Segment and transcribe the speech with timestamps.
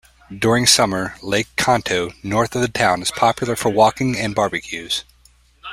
[0.35, 5.03] During summer, Lake Khanto north of the town is popular for walking and barbecues.